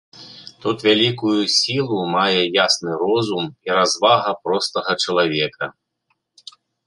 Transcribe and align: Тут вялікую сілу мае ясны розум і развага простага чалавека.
Тут 0.61 0.77
вялікую 0.87 1.33
сілу 1.55 1.99
мае 2.15 2.39
ясны 2.63 2.91
розум 3.03 3.45
і 3.69 3.77
развага 3.77 4.29
простага 4.47 4.91
чалавека. 5.07 5.65